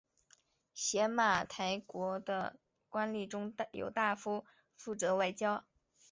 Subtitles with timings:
[0.73, 2.59] 邪马台国的
[2.89, 4.43] 官吏中有大夫
[4.75, 5.63] 负责外交。